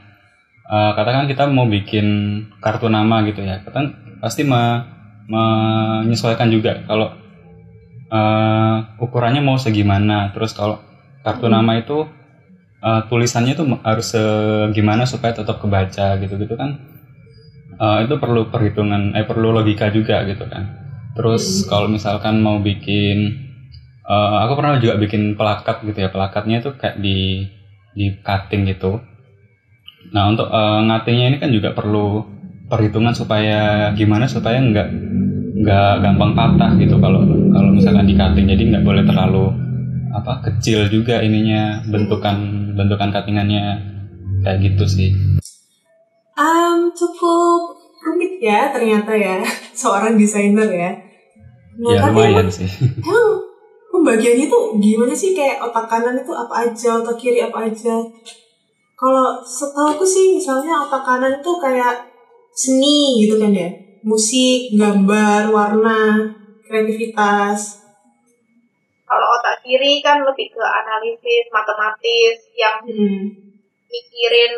uh, 0.67 0.91
katakan 0.99 1.31
kita 1.31 1.47
mau 1.47 1.63
bikin 1.63 2.07
kartu 2.59 2.91
nama 2.91 3.23
gitu 3.23 3.39
ya. 3.39 3.63
Kan 3.71 4.19
pasti 4.19 4.43
me, 4.43 4.83
menyesuaikan 5.31 6.51
juga 6.51 6.83
kalau 6.83 7.15
uh, 8.11 8.99
ukurannya 8.99 9.39
mau 9.39 9.55
segimana 9.55 10.35
terus 10.35 10.51
kalau 10.51 10.83
kartu 11.23 11.47
hmm. 11.47 11.55
nama 11.55 11.71
itu 11.79 12.03
uh, 12.83 13.01
tulisannya 13.07 13.55
itu 13.55 13.63
harus 13.79 14.11
segimana 14.11 15.07
supaya 15.07 15.31
tetap 15.31 15.63
kebaca 15.63 16.19
gitu 16.19 16.35
gitu 16.35 16.55
kan 16.59 16.96
uh, 17.79 18.03
itu 18.03 18.15
perlu 18.17 18.50
perhitungan 18.50 19.13
eh 19.13 19.25
perlu 19.25 19.53
logika 19.53 19.89
juga 19.93 20.25
gitu 20.25 20.46
kan 20.50 20.69
terus 21.17 21.63
hmm. 21.63 21.67
kalau 21.69 21.88
misalkan 21.89 22.41
mau 22.41 22.62
bikin 22.62 23.48
uh, 24.05 24.46
aku 24.46 24.53
pernah 24.57 24.77
juga 24.77 25.00
bikin 25.01 25.34
pelakat 25.34 25.86
gitu 25.86 25.98
ya 25.98 26.10
pelakatnya 26.10 26.62
itu 26.62 26.69
kayak 26.77 26.98
di 27.01 27.48
di 27.98 28.13
cutting 28.22 28.69
gitu 28.69 29.01
nah 30.13 30.29
untuk 30.29 30.48
uh, 30.48 30.81
ngatingnya 30.88 31.36
ini 31.36 31.38
kan 31.41 31.50
juga 31.51 31.74
perlu 31.74 32.24
perhitungan 32.67 33.15
supaya 33.15 33.91
gimana 33.96 34.29
supaya 34.29 34.60
nggak 34.60 34.88
nggak 35.57 35.93
gampang 36.05 36.31
patah 36.38 36.72
gitu 36.77 37.01
kalau 37.01 37.25
kalau 37.25 37.69
misalkan 37.74 38.05
di 38.05 38.13
cutting 38.13 38.46
jadi 38.46 38.63
nggak 38.75 38.86
boleh 38.86 39.03
terlalu 39.03 39.46
apa 40.13 40.41
kecil 40.50 40.88
juga 40.88 41.19
ininya 41.19 41.84
bentukan 41.89 42.72
bentukan 42.77 43.10
cuttingannya 43.13 43.98
kayak 44.41 44.57
gitu 44.63 44.86
sih. 44.86 45.10
Cukup 46.94 47.75
rumit 47.98 48.39
ya 48.39 48.70
ternyata 48.72 49.12
ya 49.15 49.41
seorang 49.79 50.15
desainer 50.15 50.70
ya. 50.70 50.91
Nah, 51.77 51.94
ya 51.94 52.00
lumayan 52.10 52.46
emang, 52.46 52.50
sih. 52.50 52.70
Emang 53.06 53.48
pembagiannya 53.94 54.46
tuh 54.46 54.77
gimana 54.77 55.13
sih 55.13 55.34
kayak 55.34 55.58
otak 55.62 55.89
kanan 55.89 56.17
itu 56.17 56.34
apa 56.34 56.70
aja, 56.70 57.01
otak 57.01 57.17
kiri 57.17 57.41
apa 57.41 57.65
aja? 57.65 57.98
Kalau 58.98 59.41
setahu 59.41 59.98
aku 59.98 60.06
sih 60.06 60.38
misalnya 60.38 60.86
otak 60.86 61.01
kanan 61.06 61.41
itu 61.41 61.51
kayak 61.58 62.06
seni 62.53 63.25
gitu 63.25 63.38
kan 63.38 63.53
ya 63.53 63.70
musik, 64.08 64.72
gambar, 64.79 65.51
warna, 65.51 66.32
kreativitas. 66.63 67.84
Kalau 69.08 69.27
otak 69.39 69.63
kiri 69.63 70.00
kan 70.00 70.24
lebih 70.24 70.51
ke 70.51 70.63
analisis, 70.63 71.48
matematis, 71.51 72.38
yang 72.56 72.79
hmm. 72.88 73.46
Mikirin 73.88 74.53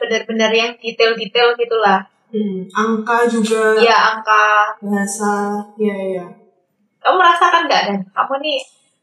benar-benar 0.00 0.50
yang 0.50 0.72
detail-detail 0.80 1.54
gitulah. 1.56 2.00
Hmm. 2.32 2.64
Angka 2.72 3.28
juga. 3.28 3.76
Iya, 3.76 4.16
angka. 4.16 4.72
Bahasa, 4.80 5.60
iya, 5.76 5.96
iya. 6.16 6.26
Kamu 7.04 7.20
merasakan 7.20 7.68
nggak, 7.68 7.82
Dan? 7.92 8.00
Kamu 8.10 8.34
nih 8.40 8.60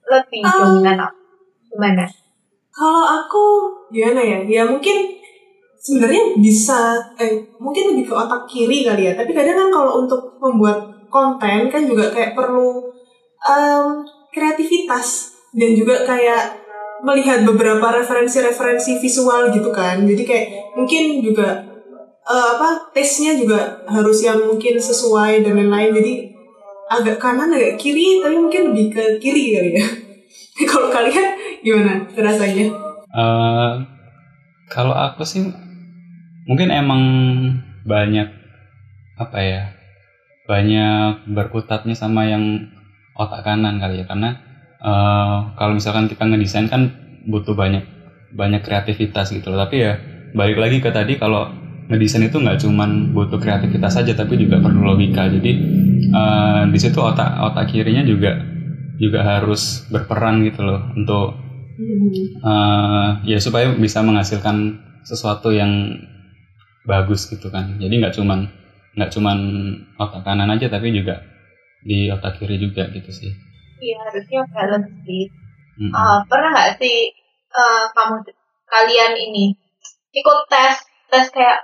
lebih 0.10 0.42
um, 0.42 0.82
dominan 0.82 1.06
gimana? 1.70 2.06
Kalau 2.74 3.06
aku, 3.06 3.46
gimana 3.94 4.22
ya? 4.26 4.40
Ya 4.50 4.64
mungkin 4.66 5.20
sebenarnya 5.80 6.36
bisa 6.36 7.00
eh 7.16 7.40
mungkin 7.58 7.96
lebih 7.96 8.12
ke 8.12 8.14
otak 8.14 8.44
kiri 8.52 8.84
kali 8.84 9.08
ya 9.10 9.14
tapi 9.16 9.32
kadang 9.32 9.56
kan 9.56 9.70
kalau 9.72 10.04
untuk 10.04 10.36
membuat 10.38 11.08
konten 11.08 11.72
kan 11.72 11.82
juga 11.88 12.12
kayak 12.12 12.36
perlu 12.36 12.92
um, 13.48 14.04
kreativitas 14.30 15.40
dan 15.56 15.72
juga 15.74 16.04
kayak 16.04 16.69
melihat 17.04 17.48
beberapa 17.48 18.02
referensi-referensi 18.02 19.00
visual 19.00 19.52
gitu 19.52 19.72
kan. 19.72 20.04
Jadi 20.04 20.24
kayak 20.28 20.46
mungkin 20.76 21.24
juga 21.24 21.64
uh, 22.28 22.48
apa 22.60 22.92
taste-nya 22.92 23.40
juga 23.40 23.84
harus 23.88 24.20
yang 24.24 24.40
mungkin 24.44 24.76
sesuai 24.78 25.44
dan 25.44 25.56
lain-lain. 25.56 25.96
Jadi 25.96 26.14
agak 26.90 27.22
kanan 27.22 27.54
agak 27.54 27.78
kiri 27.78 28.20
tapi 28.20 28.36
mungkin 28.36 28.74
lebih 28.74 28.88
ke 28.92 29.04
kiri 29.22 29.56
kali 29.56 29.72
ya. 29.78 29.86
Kalau 30.70 30.92
kalian 30.92 31.28
gimana 31.64 32.04
rasanya? 32.18 32.68
Uh, 33.10 33.82
kalau 34.70 34.94
aku 34.94 35.26
sih 35.26 35.50
mungkin 36.46 36.70
emang 36.70 37.02
banyak 37.90 38.30
apa 39.18 39.40
ya 39.42 39.62
banyak 40.46 41.26
berkutatnya 41.26 41.98
sama 41.98 42.30
yang 42.30 42.70
otak 43.18 43.42
kanan 43.46 43.82
kali 43.82 44.02
ya. 44.02 44.06
Karena 44.06 44.49
uh, 44.84 45.54
kalau 45.56 45.76
misalkan 45.76 46.08
kita 46.08 46.24
ngedesain 46.26 46.68
kan 46.72 46.92
butuh 47.28 47.54
banyak 47.54 47.84
banyak 48.34 48.62
kreativitas 48.64 49.32
gitu 49.32 49.52
loh. 49.52 49.60
Tapi 49.66 49.76
ya 49.80 49.94
balik 50.34 50.58
lagi 50.60 50.78
ke 50.80 50.90
tadi 50.94 51.18
kalau 51.18 51.50
ngedesain 51.90 52.30
itu 52.30 52.38
nggak 52.38 52.62
cuman 52.62 53.12
butuh 53.14 53.42
kreativitas 53.42 53.98
saja 53.98 54.14
tapi 54.16 54.40
juga 54.40 54.62
perlu 54.62 54.82
logika. 54.96 55.28
Jadi 55.28 55.52
uh, 56.14 56.64
di 56.70 56.80
situ 56.80 57.00
otak 57.02 57.40
otak 57.54 57.72
kirinya 57.72 58.06
juga 58.06 58.40
juga 59.00 59.24
harus 59.24 59.88
berperan 59.88 60.44
gitu 60.44 60.64
loh 60.64 60.92
untuk 60.96 61.36
uh, 62.44 63.24
ya 63.24 63.40
supaya 63.40 63.72
bisa 63.76 64.04
menghasilkan 64.04 64.80
sesuatu 65.04 65.50
yang 65.50 65.98
bagus 66.86 67.28
gitu 67.28 67.50
kan. 67.50 67.80
Jadi 67.80 67.94
nggak 68.00 68.16
cuman 68.16 68.60
nggak 68.98 69.12
cuman 69.16 69.38
otak 69.96 70.22
kanan 70.26 70.50
aja 70.52 70.68
tapi 70.68 70.92
juga 70.92 71.24
di 71.80 72.12
otak 72.12 72.42
kiri 72.42 72.60
juga 72.60 72.92
gitu 72.92 73.08
sih 73.16 73.32
iya 73.80 73.98
harusnya 74.08 74.42
balance 74.52 74.92
sih. 75.04 75.26
Mm-hmm. 75.80 75.96
uh, 75.96 76.20
pernah 76.28 76.52
nggak 76.52 76.76
sih 76.76 77.16
uh, 77.56 77.88
kamu 77.96 78.28
kalian 78.68 79.14
ini 79.16 79.56
ikut 80.12 80.40
tes 80.52 80.76
tes 81.08 81.26
kayak 81.32 81.64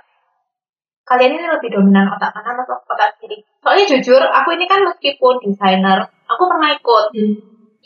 kalian 1.06 1.38
ini 1.38 1.46
lebih 1.46 1.70
dominan 1.76 2.10
otak 2.10 2.34
kanan 2.34 2.64
atau 2.64 2.80
otak 2.88 3.20
kiri? 3.22 3.44
Soalnya 3.62 3.84
jujur 3.86 4.18
aku 4.18 4.56
ini 4.56 4.66
kan 4.66 4.82
meskipun 4.82 5.38
desainer 5.44 6.08
aku 6.26 6.42
pernah 6.50 6.72
ikut. 6.74 7.06
Hmm. 7.14 7.36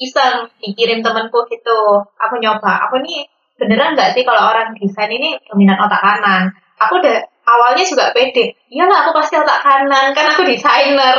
iseng 0.00 0.48
dikirim 0.64 1.04
temanku 1.04 1.44
gitu 1.52 1.78
aku 2.16 2.40
nyoba. 2.40 2.88
Aku 2.88 3.04
nih 3.04 3.28
beneran 3.60 3.92
nggak 3.92 4.16
sih 4.16 4.24
kalau 4.24 4.48
orang 4.48 4.72
desain 4.72 5.12
ini 5.12 5.36
dominan 5.44 5.76
otak 5.76 6.00
kanan? 6.00 6.56
Aku 6.80 6.96
udah 6.96 7.20
awalnya 7.50 7.82
juga 7.82 8.14
pede 8.14 8.54
iyalah 8.70 9.06
aku 9.06 9.18
pasti 9.18 9.34
otak 9.34 9.58
kanan 9.58 10.14
kan 10.14 10.24
aku 10.30 10.46
desainer 10.46 11.16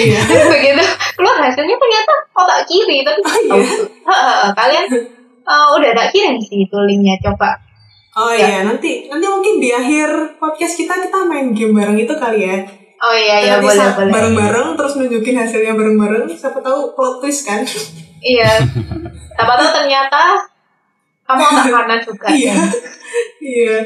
iya. 0.00 0.20
begitu 0.52 0.84
keluar 1.20 1.36
hasilnya 1.44 1.76
ternyata 1.76 2.12
otak 2.32 2.60
kiri 2.64 3.04
tapi 3.04 3.20
oh, 3.20 3.36
iya? 3.60 3.76
oh, 4.08 4.48
kalian 4.56 4.86
uh, 5.44 5.66
udah 5.76 5.92
tak 5.92 6.08
kirim 6.16 6.40
sih 6.40 6.64
itu 6.64 6.78
linknya 6.88 7.20
coba 7.20 7.60
oh 8.16 8.32
ya. 8.32 8.48
iya 8.48 8.58
nanti 8.64 9.12
nanti 9.12 9.26
mungkin 9.28 9.60
di 9.60 9.68
akhir 9.76 10.40
podcast 10.40 10.80
kita 10.80 10.96
kita 11.04 11.28
main 11.28 11.52
game 11.52 11.76
bareng 11.76 12.00
itu 12.00 12.16
kali 12.16 12.48
ya 12.48 12.58
Oh 12.96 13.12
iya 13.12 13.44
iya 13.44 13.54
boleh 13.60 13.92
boleh. 13.92 14.08
Bareng-bareng 14.08 14.72
terus 14.72 14.96
nunjukin 14.96 15.36
hasilnya 15.36 15.76
bareng-bareng. 15.76 16.32
Siapa 16.32 16.64
tahu 16.64 16.96
plot 16.96 17.20
twist 17.20 17.44
kan? 17.44 17.60
iya. 18.24 18.56
Siapa 19.36 19.52
tahu 19.52 19.68
ternyata 19.68 20.40
kamu 21.28 21.44
otak 21.44 21.66
kanan 21.76 22.00
juga. 22.00 22.26
Iya. 22.32 22.56
Iya 23.44 23.76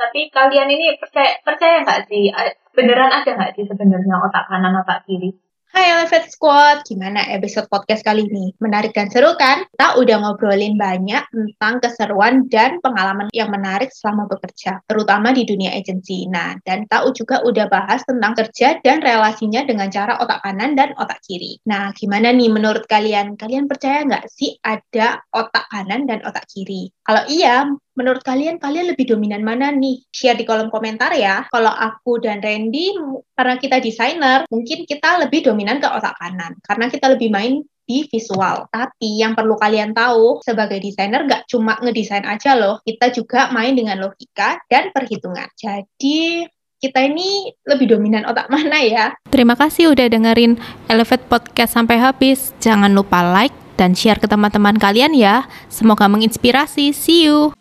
tapi 0.00 0.32
kalian 0.32 0.72
ini 0.72 0.96
percaya 0.96 1.36
percaya 1.44 1.84
nggak 1.84 2.08
sih 2.08 2.32
beneran 2.72 3.12
ada 3.12 3.30
nggak 3.36 3.52
sih 3.52 3.68
sebenarnya 3.68 4.16
otak 4.24 4.48
kanan 4.48 4.80
otak 4.80 5.04
kiri 5.04 5.36
Hai 5.70 5.86
Elevate 5.86 6.34
Squad, 6.34 6.82
gimana 6.82 7.30
episode 7.30 7.70
podcast 7.70 8.02
kali 8.02 8.26
ini? 8.26 8.50
Menarik 8.58 8.90
dan 8.90 9.06
seru 9.06 9.38
kan? 9.38 9.62
Kita 9.70 10.02
udah 10.02 10.16
ngobrolin 10.18 10.74
banyak 10.74 11.30
tentang 11.30 11.78
keseruan 11.78 12.50
dan 12.50 12.82
pengalaman 12.82 13.30
yang 13.30 13.54
menarik 13.54 13.94
selama 13.94 14.26
bekerja, 14.26 14.82
terutama 14.90 15.30
di 15.30 15.46
dunia 15.46 15.70
agensi. 15.70 16.26
Nah, 16.26 16.58
dan 16.66 16.90
tahu 16.90 17.14
juga 17.14 17.46
udah 17.46 17.70
bahas 17.70 18.02
tentang 18.02 18.34
kerja 18.34 18.82
dan 18.82 18.98
relasinya 18.98 19.62
dengan 19.62 19.94
cara 19.94 20.18
otak 20.18 20.42
kanan 20.42 20.74
dan 20.74 20.90
otak 20.98 21.22
kiri. 21.22 21.62
Nah, 21.70 21.94
gimana 21.94 22.34
nih 22.34 22.50
menurut 22.50 22.90
kalian? 22.90 23.38
Kalian 23.38 23.70
percaya 23.70 24.02
nggak 24.02 24.26
sih 24.26 24.58
ada 24.66 25.22
otak 25.30 25.70
kanan 25.70 26.02
dan 26.10 26.18
otak 26.26 26.50
kiri? 26.50 26.90
Kalau 27.06 27.22
iya, 27.30 27.70
menurut 28.00 28.24
kalian 28.24 28.56
kalian 28.56 28.96
lebih 28.96 29.12
dominan 29.12 29.44
mana 29.44 29.68
nih? 29.68 30.00
Share 30.08 30.40
di 30.40 30.48
kolom 30.48 30.72
komentar 30.72 31.12
ya. 31.12 31.44
Kalau 31.52 31.68
aku 31.68 32.16
dan 32.24 32.40
Randy 32.40 32.96
karena 33.36 33.60
kita 33.60 33.76
desainer, 33.84 34.48
mungkin 34.48 34.88
kita 34.88 35.20
lebih 35.20 35.44
dominan 35.44 35.84
ke 35.84 35.88
otak 35.92 36.16
kanan 36.16 36.56
karena 36.64 36.88
kita 36.88 37.12
lebih 37.12 37.28
main 37.28 37.60
di 37.84 38.08
visual. 38.08 38.70
Tapi 38.72 39.20
yang 39.20 39.36
perlu 39.36 39.60
kalian 39.60 39.92
tahu 39.92 40.40
sebagai 40.40 40.80
desainer 40.80 41.28
nggak 41.28 41.44
cuma 41.50 41.76
ngedesain 41.84 42.24
aja 42.24 42.56
loh, 42.56 42.80
kita 42.86 43.12
juga 43.12 43.52
main 43.52 43.76
dengan 43.76 44.00
logika 44.00 44.62
dan 44.72 44.88
perhitungan. 44.96 45.50
Jadi 45.58 46.48
kita 46.80 47.04
ini 47.04 47.52
lebih 47.68 47.92
dominan 47.92 48.24
otak 48.24 48.48
mana 48.54 48.80
ya? 48.80 49.12
Terima 49.28 49.52
kasih 49.58 49.92
udah 49.92 50.06
dengerin 50.08 50.56
Elevate 50.88 51.28
Podcast 51.28 51.76
sampai 51.76 52.00
habis. 52.00 52.56
Jangan 52.62 52.96
lupa 52.96 53.20
like 53.20 53.54
dan 53.76 53.96
share 53.96 54.20
ke 54.20 54.28
teman-teman 54.30 54.78
kalian 54.78 55.12
ya. 55.12 55.50
Semoga 55.66 56.06
menginspirasi. 56.06 56.94
See 56.94 57.28
you. 57.28 57.52